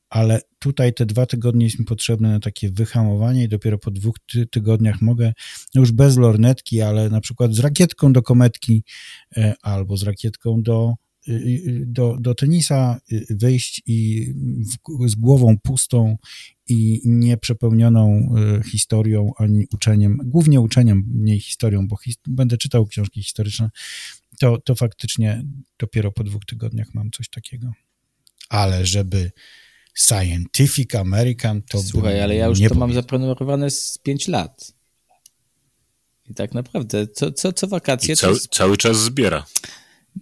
ale 0.09 0.41
tutaj 0.59 0.93
te 0.93 1.05
dwa 1.05 1.25
tygodnie 1.25 1.65
jest 1.65 1.79
mi 1.79 1.85
potrzebne 1.85 2.29
na 2.29 2.39
takie 2.39 2.69
wyhamowanie 2.69 3.43
i 3.43 3.47
dopiero 3.47 3.77
po 3.77 3.91
dwóch 3.91 4.15
ty 4.31 4.47
tygodniach 4.47 5.01
mogę, 5.01 5.33
no 5.75 5.81
już 5.81 5.91
bez 5.91 6.17
lornetki, 6.17 6.81
ale 6.81 7.09
na 7.09 7.21
przykład 7.21 7.53
z 7.53 7.59
rakietką 7.59 8.13
do 8.13 8.21
kometki 8.21 8.83
e, 9.37 9.53
albo 9.61 9.97
z 9.97 10.03
rakietką 10.03 10.63
do, 10.63 10.93
y, 10.93 10.93
y, 10.93 11.08
do, 11.85 12.17
do 12.19 12.35
tenisa 12.35 12.99
y, 13.11 13.25
wyjść 13.29 13.81
i 13.85 14.27
w, 14.63 15.09
z 15.09 15.15
głową 15.15 15.57
pustą 15.63 16.17
i 16.67 17.01
nieprzepełnioną 17.05 18.35
y, 18.59 18.63
historią 18.63 19.31
ani 19.37 19.65
uczeniem, 19.73 20.19
głównie 20.25 20.61
uczeniem, 20.61 21.03
mniej 21.13 21.39
historią, 21.39 21.87
bo 21.87 21.97
his 21.97 22.15
będę 22.27 22.57
czytał 22.57 22.85
książki 22.85 23.23
historyczne, 23.23 23.69
to, 24.39 24.57
to 24.57 24.75
faktycznie 24.75 25.43
dopiero 25.79 26.11
po 26.11 26.23
dwóch 26.23 26.45
tygodniach 26.45 26.93
mam 26.93 27.11
coś 27.11 27.29
takiego. 27.29 27.71
Ale 28.49 28.85
żeby 28.85 29.31
Scientific 29.93 30.95
American 30.95 31.61
to 31.61 31.83
Słuchaj, 31.83 32.21
ale 32.21 32.35
ja 32.35 32.45
już 32.45 32.59
to 32.69 32.75
mam 32.75 32.93
zaplanowane 32.93 33.71
z 33.71 33.97
5 33.97 34.27
lat. 34.27 34.73
I 36.29 36.33
tak 36.33 36.53
naprawdę, 36.53 37.07
co, 37.07 37.31
co, 37.31 37.53
co 37.53 37.67
wakacje 37.67 38.13
I 38.13 38.17
to 38.17 38.21
cały, 38.21 38.33
jest... 38.33 38.49
cały 38.49 38.77
czas 38.77 38.97
zbiera. 38.97 39.45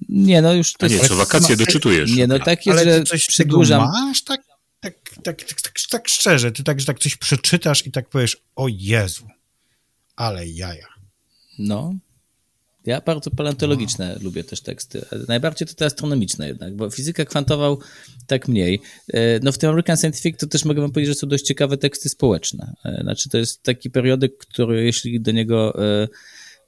Nie, 0.10 0.42
no 0.42 0.54
już 0.54 0.74
to 0.74 0.86
A 0.86 0.90
nie, 0.90 0.96
jest... 0.96 1.08
co 1.08 1.16
wakacje 1.16 1.56
no, 1.56 1.66
doczytujesz. 1.66 2.16
Nie, 2.16 2.28
no 2.28 2.40
tak 2.40 2.66
jest, 2.66 2.80
Ale 2.80 2.94
że 2.94 3.00
ty 3.00 3.06
coś 3.06 3.28
przedłużam... 3.28 3.92
masz? 3.92 4.24
Tak, 4.24 4.42
tak, 4.80 4.94
tak, 5.24 5.44
tak, 5.44 5.62
tak, 5.62 5.74
tak, 5.90 6.08
szczerze, 6.08 6.52
ty 6.52 6.64
tak, 6.64 6.80
że 6.80 6.86
tak 6.86 7.00
coś 7.00 7.16
przeczytasz 7.16 7.88
i 7.88 7.92
tak 7.92 8.10
powiesz, 8.10 8.38
o 8.56 8.68
Jezu, 8.70 9.28
ale 10.16 10.48
jaja. 10.48 10.88
No. 11.60 11.94
Ja 12.86 13.02
bardzo 13.02 13.32
paleontologiczne 13.32 14.18
lubię 14.22 14.44
też 14.44 14.62
teksty. 14.62 15.06
Najbardziej 15.28 15.68
to 15.68 15.74
te 15.74 15.86
astronomiczne 15.86 16.48
jednak, 16.48 16.76
bo 16.76 16.90
fizyka 16.90 17.26
kwantowa 17.26 17.76
tak 18.28 18.48
mniej. 18.48 18.82
E, 19.14 19.40
No 19.40 19.52
w 19.52 19.58
tym 19.58 19.70
American 19.70 19.98
Scientific 19.98 20.40
to 20.40 20.48
też 20.48 20.66
mogę 20.66 20.82
wam 20.82 20.92
powiedzieć, 20.92 21.16
że 21.16 21.20
są 21.20 21.28
dość 21.28 21.46
ciekawe 21.46 21.78
teksty 21.78 22.10
społeczne. 22.10 22.74
E, 22.86 23.02
Znaczy 23.02 23.30
to 23.30 23.38
jest 23.38 23.64
taki 23.64 23.90
periodyk, 23.90 24.38
który 24.38 24.86
jeśli 24.86 25.22
do 25.22 25.32
niego 25.32 25.84
e, 26.04 26.08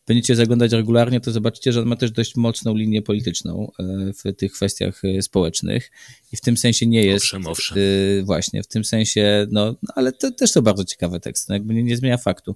będziecie 0.09 0.35
zaglądać 0.35 0.71
regularnie, 0.71 1.19
to 1.19 1.31
zobaczycie, 1.31 1.73
że 1.73 1.81
on 1.81 1.87
ma 1.87 1.95
też 1.95 2.11
dość 2.11 2.35
mocną 2.35 2.75
linię 2.75 3.01
polityczną 3.01 3.71
e, 3.79 3.83
w 4.13 4.35
tych 4.35 4.51
kwestiach 4.51 5.01
e, 5.05 5.21
społecznych 5.21 5.91
i 6.31 6.37
w 6.37 6.41
tym 6.41 6.57
sensie 6.57 6.87
nie 6.87 7.03
jest 7.05 7.25
Owszem, 7.25 7.47
owszem. 7.47 7.77
y, 7.77 8.21
właśnie, 8.25 8.63
w 8.63 8.67
tym 8.67 8.85
sensie, 8.85 9.47
no, 9.51 9.65
no 9.83 9.93
ale 9.95 10.11
to 10.11 10.31
też 10.31 10.51
są 10.51 10.61
bardzo 10.61 10.85
ciekawe 10.85 11.19
teksty, 11.19 11.45
no, 11.49 11.55
jakby 11.55 11.73
nie, 11.73 11.83
nie 11.83 11.97
zmienia 11.97 12.17
faktu. 12.17 12.55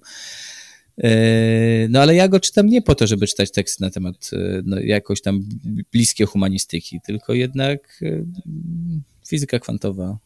No 1.88 2.00
ale 2.00 2.14
ja 2.14 2.28
go 2.28 2.40
czytam 2.40 2.66
nie 2.66 2.82
po 2.82 2.94
to, 2.94 3.06
żeby 3.06 3.26
czytać 3.26 3.50
teksty 3.50 3.82
na 3.82 3.90
temat 3.90 4.30
no, 4.64 4.80
jakoś 4.80 5.20
tam 5.20 5.48
bliskie 5.92 6.26
humanistyki, 6.26 7.00
tylko 7.06 7.34
jednak 7.34 8.00
fizyka 9.28 9.58
kwantowa, 9.58 10.18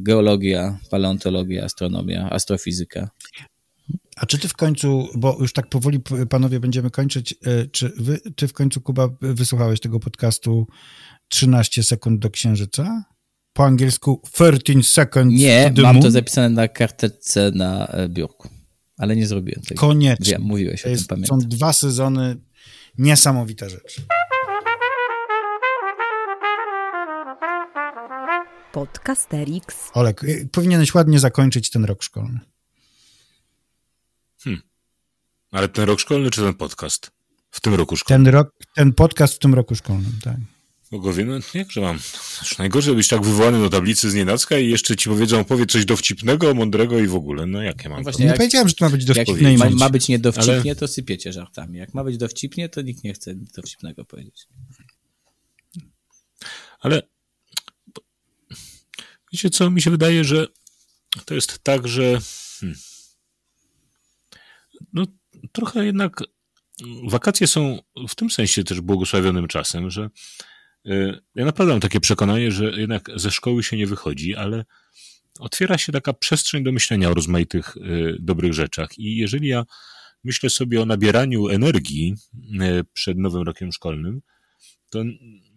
geologia, 0.00 0.78
paleontologia, 0.90 1.64
astronomia, 1.64 2.30
astrofizyka. 2.30 3.10
A 4.20 4.26
czy 4.26 4.38
ty 4.38 4.48
w 4.48 4.54
końcu, 4.54 5.08
bo 5.14 5.36
już 5.40 5.52
tak 5.52 5.68
powoli 5.68 6.00
panowie 6.30 6.60
będziemy 6.60 6.90
kończyć, 6.90 7.34
e, 7.46 7.66
czy 7.66 7.92
wy, 7.96 8.20
ty 8.36 8.48
w 8.48 8.52
końcu, 8.52 8.80
Kuba, 8.80 9.08
wysłuchałeś 9.20 9.80
tego 9.80 10.00
podcastu 10.00 10.66
13 11.28 11.82
sekund 11.82 12.20
do 12.20 12.30
księżyca? 12.30 13.04
Po 13.52 13.64
angielsku 13.64 14.22
13 14.32 14.82
seconds 14.82 15.34
Nie, 15.40 15.72
to 15.76 15.82
mam 15.82 15.94
moon? 15.94 16.02
to 16.02 16.10
zapisane 16.10 16.50
na 16.50 16.68
karteczce 16.68 17.50
na 17.54 17.86
e, 17.86 18.08
biurku, 18.08 18.48
ale 18.96 19.16
nie 19.16 19.26
zrobiłem 19.26 19.62
tego. 19.62 19.80
Koniecznie. 19.80 20.32
Wiem, 20.32 20.42
mówiłeś 20.42 20.82
To 20.82 20.88
o 20.88 20.88
tym, 20.88 20.92
jest, 20.92 21.02
są 21.04 21.08
pamiętam. 21.08 21.38
dwa 21.38 21.72
sezony, 21.72 22.36
niesamowita 22.98 23.68
rzecz. 23.68 24.00
Podcasterix. 28.72 29.90
Olek, 29.94 30.24
y, 30.24 30.48
powinieneś 30.52 30.94
ładnie 30.94 31.18
zakończyć 31.18 31.70
ten 31.70 31.84
rok 31.84 32.02
szkolny. 32.02 32.40
Ale 35.50 35.68
ten 35.68 35.84
rok 35.84 36.00
szkolny 36.00 36.30
czy 36.30 36.40
ten 36.40 36.54
podcast? 36.54 37.10
W 37.50 37.60
tym 37.60 37.74
roku 37.74 37.96
szkolnym. 37.96 38.24
Ten 38.24 38.34
rok, 38.34 38.54
ten 38.74 38.92
podcast 38.92 39.34
w 39.34 39.38
tym 39.38 39.54
roku 39.54 39.74
szkolnym, 39.74 40.12
tak. 40.24 40.36
Bogowie, 40.90 41.24
no 41.24 41.38
jakże 41.54 41.80
mam. 41.80 41.98
Już 42.42 42.58
najgorzej 42.58 42.94
być 42.94 43.08
tak 43.08 43.22
wywołany 43.22 43.58
do 43.58 43.70
tablicy 43.70 44.10
z 44.10 44.14
nienacka 44.14 44.58
i 44.58 44.68
jeszcze 44.68 44.96
ci 44.96 45.08
powiedzą, 45.08 45.44
powiedz 45.44 45.72
coś 45.72 45.84
dowcipnego, 45.84 46.54
mądrego 46.54 46.98
i 46.98 47.06
w 47.06 47.14
ogóle. 47.14 47.46
No 47.46 47.62
jakie 47.62 47.88
mam? 47.88 47.98
No 47.98 48.02
właśnie, 48.02 48.24
Nie 48.24 48.28
jak- 48.28 48.36
powiedziałem, 48.36 48.68
że 48.68 48.74
to 48.74 48.84
ma 48.84 48.90
być 48.90 49.08
Jak 49.08 49.16
dowcipne 49.16 49.54
i 49.54 49.56
ma, 49.56 49.70
ma 49.70 49.90
być 49.90 50.08
niedowcipnie, 50.08 50.76
to 50.76 50.88
sypiecie 50.88 51.32
żartami. 51.32 51.78
Jak 51.78 51.94
ma 51.94 52.04
być 52.04 52.16
dowcipnie, 52.16 52.68
to 52.68 52.82
nikt 52.82 53.04
nie 53.04 53.14
chce 53.14 53.34
nic 53.34 53.52
dowcipnego 53.52 54.04
powiedzieć. 54.04 54.46
Ale 56.80 57.02
wiecie 59.32 59.50
co, 59.50 59.70
mi 59.70 59.82
się 59.82 59.90
wydaje, 59.90 60.24
że 60.24 60.46
to 61.24 61.34
jest 61.34 61.58
tak, 61.62 61.88
że 61.88 62.20
hmm, 62.60 62.78
trochę 65.58 65.86
jednak 65.86 66.22
wakacje 67.04 67.46
są 67.46 67.78
w 68.08 68.14
tym 68.14 68.30
sensie 68.30 68.64
też 68.64 68.80
błogosławionym 68.80 69.48
czasem, 69.48 69.90
że 69.90 70.10
y, 70.86 71.20
ja 71.34 71.44
naprawdę 71.44 71.72
mam 71.72 71.80
takie 71.80 72.00
przekonanie, 72.00 72.52
że 72.52 72.64
jednak 72.64 73.10
ze 73.16 73.30
szkoły 73.30 73.62
się 73.62 73.76
nie 73.76 73.86
wychodzi, 73.86 74.36
ale 74.36 74.64
otwiera 75.38 75.78
się 75.78 75.92
taka 75.92 76.12
przestrzeń 76.12 76.64
do 76.64 76.72
myślenia 76.72 77.10
o 77.10 77.14
rozmaitych 77.14 77.76
y, 77.76 78.16
dobrych 78.20 78.52
rzeczach. 78.52 78.98
I 78.98 79.16
jeżeli 79.16 79.48
ja 79.48 79.64
myślę 80.24 80.50
sobie 80.50 80.82
o 80.82 80.86
nabieraniu 80.86 81.48
energii 81.48 82.14
y, 82.34 82.84
przed 82.92 83.18
nowym 83.18 83.42
rokiem 83.42 83.72
szkolnym, 83.72 84.20
to 84.90 85.02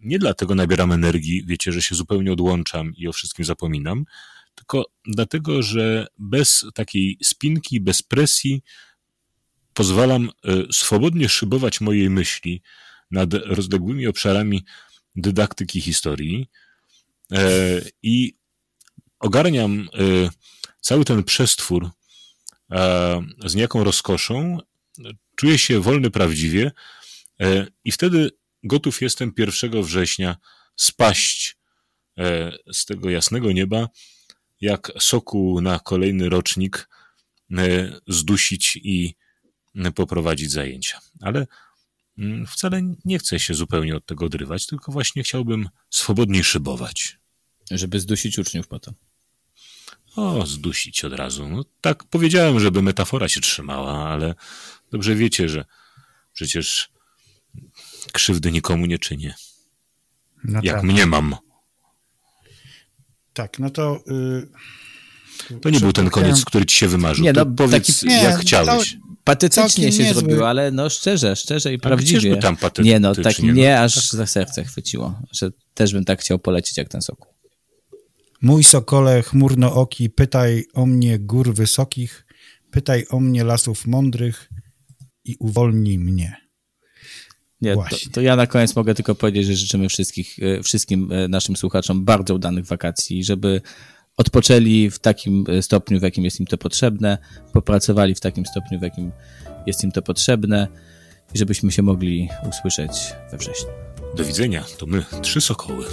nie 0.00 0.18
dlatego 0.18 0.54
nabieram 0.54 0.92
energii, 0.92 1.44
wiecie, 1.46 1.72
że 1.72 1.82
się 1.82 1.94
zupełnie 1.94 2.32
odłączam 2.32 2.92
i 2.96 3.08
o 3.08 3.12
wszystkim 3.12 3.44
zapominam, 3.44 4.04
tylko 4.54 4.84
dlatego, 5.06 5.62
że 5.62 6.06
bez 6.18 6.64
takiej 6.74 7.18
spinki, 7.22 7.80
bez 7.80 8.02
presji 8.02 8.62
pozwalam 9.74 10.30
y, 10.48 10.66
swobodnie 10.72 11.28
szybować 11.28 11.80
mojej 11.80 12.10
myśli 12.10 12.62
nad 13.10 13.34
rozległymi 13.34 14.06
obszarami 14.06 14.64
dydaktyki 15.16 15.80
historii 15.80 16.50
e, 17.32 17.80
i 18.02 18.36
ogarniam 19.20 19.80
y, 19.80 20.30
cały 20.80 21.04
ten 21.04 21.24
przestwór 21.24 21.90
z 23.44 23.54
niejaką 23.54 23.84
rozkoszą, 23.84 24.58
czuję 25.36 25.58
się 25.58 25.80
wolny 25.80 26.10
prawdziwie 26.10 26.72
e, 27.40 27.66
i 27.84 27.92
wtedy 27.92 28.30
gotów 28.64 29.02
jestem 29.02 29.32
1 29.38 29.82
września 29.82 30.36
spaść 30.76 31.56
e, 32.18 32.52
z 32.72 32.84
tego 32.84 33.10
jasnego 33.10 33.52
nieba, 33.52 33.88
jak 34.60 34.92
soku 34.98 35.60
na 35.60 35.78
kolejny 35.78 36.28
rocznik, 36.28 36.88
e, 37.58 37.92
zdusić 38.08 38.76
i 38.76 39.14
poprowadzić 39.94 40.50
zajęcia. 40.50 40.98
Ale 41.20 41.46
mm, 42.18 42.46
wcale 42.46 42.82
nie 43.04 43.18
chcę 43.18 43.40
się 43.40 43.54
zupełnie 43.54 43.96
od 43.96 44.06
tego 44.06 44.26
odrywać, 44.26 44.66
tylko 44.66 44.92
właśnie 44.92 45.22
chciałbym 45.22 45.68
swobodniej 45.90 46.44
szybować. 46.44 47.18
Żeby 47.70 48.00
zdusić 48.00 48.38
uczniów 48.38 48.68
potem. 48.68 48.94
O, 50.16 50.46
zdusić 50.46 51.04
od 51.04 51.12
razu. 51.12 51.48
No, 51.48 51.64
tak 51.80 52.04
powiedziałem, 52.04 52.60
żeby 52.60 52.82
metafora 52.82 53.28
się 53.28 53.40
trzymała, 53.40 54.08
ale 54.08 54.34
dobrze 54.90 55.14
wiecie, 55.14 55.48
że 55.48 55.64
przecież 56.32 56.90
krzywdy 58.12 58.52
nikomu 58.52 58.86
nie 58.86 58.98
czynię. 58.98 59.34
No 60.44 60.60
jak 60.62 60.76
tak. 60.76 60.84
mnie 60.84 61.06
mam. 61.06 61.36
Tak, 63.32 63.58
no 63.58 63.70
to. 63.70 64.04
Yy, 64.06 65.60
to 65.60 65.70
nie 65.70 65.80
był 65.80 65.92
ten 65.92 66.10
koniec, 66.10 66.44
który 66.44 66.66
ci 66.66 66.76
się 66.76 66.88
wymarzył. 66.88 67.24
Nie, 67.24 67.32
no, 67.32 67.46
powiedz, 67.46 67.86
taki, 67.86 68.08
nie, 68.08 68.22
jak 68.22 68.40
chciałeś. 68.40 68.96
Patetycznie 69.24 69.92
się 69.92 70.02
niezły. 70.04 70.20
zrobiło, 70.20 70.48
ale 70.48 70.70
no 70.70 70.90
szczerze, 70.90 71.36
szczerze 71.36 71.72
i 71.72 71.78
prawdziwie. 71.78 72.36
tam 72.36 72.56
nie, 72.78 73.00
no 73.00 73.14
tak 73.14 73.38
mnie 73.38 73.80
aż 73.80 73.94
tak. 73.94 74.04
za 74.04 74.26
serce 74.26 74.64
chwyciło, 74.64 75.20
że 75.32 75.50
też 75.74 75.92
bym 75.92 76.04
tak 76.04 76.20
chciał 76.20 76.38
polecieć 76.38 76.76
jak 76.76 76.88
ten 76.88 77.02
sokół. 77.02 77.32
Mój 78.42 78.64
sokole 78.64 79.22
chmurnooki, 79.22 80.10
pytaj 80.10 80.64
o 80.74 80.86
mnie 80.86 81.18
gór 81.18 81.54
wysokich, 81.54 82.26
pytaj 82.70 83.04
o 83.10 83.20
mnie 83.20 83.44
lasów 83.44 83.86
mądrych 83.86 84.48
i 85.24 85.36
uwolnij 85.38 85.98
mnie. 85.98 86.36
Nie, 87.60 87.74
to, 87.74 87.96
to, 88.12 88.20
ja 88.20 88.36
na 88.36 88.46
koniec 88.46 88.76
mogę 88.76 88.94
tylko 88.94 89.14
powiedzieć, 89.14 89.46
że 89.46 89.56
życzymy 89.56 89.88
wszystkich, 89.88 90.38
e, 90.38 90.62
wszystkim 90.62 91.12
e, 91.12 91.28
naszym 91.28 91.56
słuchaczom 91.56 92.04
bardzo 92.04 92.34
udanych 92.34 92.66
wakacji, 92.66 93.24
żeby 93.24 93.60
odpoczęli 94.16 94.90
w 94.90 94.98
takim 94.98 95.44
e, 95.48 95.62
stopniu, 95.62 96.00
w 96.00 96.02
jakim 96.02 96.24
jest 96.24 96.40
im 96.40 96.46
to 96.46 96.58
potrzebne, 96.58 97.18
popracowali 97.52 98.14
w 98.14 98.20
takim 98.20 98.46
stopniu, 98.46 98.78
w 98.78 98.82
jakim 98.82 99.12
jest 99.66 99.84
im 99.84 99.92
to 99.92 100.02
potrzebne 100.02 100.68
i 101.34 101.38
żebyśmy 101.38 101.72
się 101.72 101.82
mogli 101.82 102.28
usłyszeć 102.48 103.14
we 103.30 103.38
wrześniu. 103.38 103.70
Do 104.16 104.24
widzenia. 104.24 104.64
To 104.78 104.86
my, 104.86 105.04
trzy 105.22 105.40
sokoły. 105.40 105.84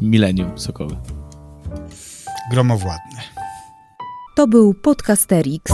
Milenium 0.00 0.58
sokoły. 0.58 0.96
Gromowładne. 2.50 3.20
To 4.36 4.46
był 4.46 4.74
Podcasterix. 4.74 5.72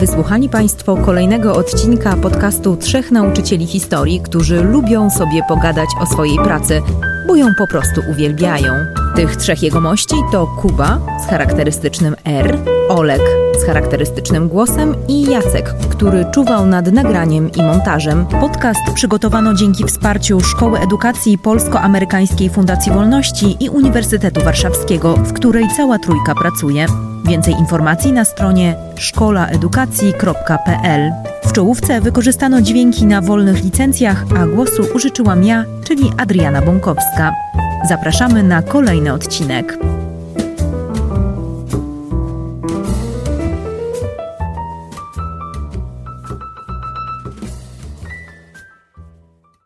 Wysłuchali 0.00 0.48
Państwo 0.48 0.96
kolejnego 0.96 1.56
odcinka 1.56 2.16
podcastu 2.16 2.76
Trzech 2.76 3.10
Nauczycieli 3.10 3.66
Historii, 3.66 4.20
którzy 4.20 4.62
lubią 4.62 5.10
sobie 5.10 5.42
pogadać 5.48 5.88
o 6.00 6.06
swojej 6.06 6.36
pracy, 6.36 6.82
bo 7.28 7.36
ją 7.36 7.54
po 7.54 7.66
prostu 7.66 8.02
uwielbiają. 8.10 8.72
Tych 9.16 9.36
trzech 9.36 9.62
jegomości 9.62 10.14
to 10.32 10.46
Kuba 10.46 11.00
z 11.24 11.30
charakterystycznym 11.30 12.16
R, 12.24 12.58
Olek 12.88 13.20
z 13.58 13.64
charakterystycznym 13.64 14.48
głosem 14.48 14.94
i 15.08 15.22
Jacek, 15.22 15.74
który 15.90 16.24
czuwał 16.34 16.66
nad 16.66 16.92
nagraniem 16.92 17.52
i 17.52 17.62
montażem. 17.62 18.26
Podcast 18.26 18.80
przygotowano 18.94 19.54
dzięki 19.54 19.84
wsparciu 19.84 20.40
Szkoły 20.40 20.78
Edukacji 20.78 21.38
Polsko-Amerykańskiej 21.38 22.50
Fundacji 22.50 22.92
Wolności 22.92 23.64
i 23.64 23.68
Uniwersytetu 23.68 24.44
Warszawskiego, 24.44 25.14
w 25.14 25.32
której 25.32 25.68
cała 25.76 25.98
trójka 25.98 26.34
pracuje. 26.34 26.86
Więcej 27.24 27.54
informacji 27.54 28.12
na 28.12 28.24
stronie 28.24 28.76
szkolaedukacji.pl. 28.96 31.12
Czołówce 31.58 32.00
wykorzystano 32.00 32.62
dźwięki 32.62 33.06
na 33.06 33.20
wolnych 33.20 33.64
licencjach, 33.64 34.24
a 34.36 34.46
głosu 34.46 34.86
użyczyłam 34.94 35.44
ja, 35.44 35.64
czyli 35.84 36.12
Adriana 36.16 36.62
Bąkowska. 36.62 37.32
Zapraszamy 37.88 38.42
na 38.42 38.62
kolejny 38.62 39.12
odcinek. 39.12 39.78